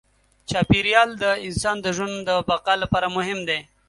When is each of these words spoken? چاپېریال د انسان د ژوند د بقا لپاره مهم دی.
چاپېریال 0.49 1.09
د 1.23 1.25
انسان 1.45 1.75
د 1.81 1.87
ژوند 1.97 2.15
د 2.27 2.29
بقا 2.49 2.73
لپاره 2.83 3.07
مهم 3.17 3.39
دی. 3.49 3.59